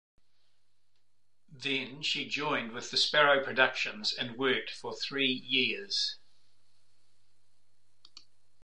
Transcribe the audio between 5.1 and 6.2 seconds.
years.